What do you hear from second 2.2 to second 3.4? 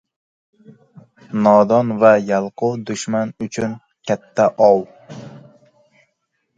yalqov— dushman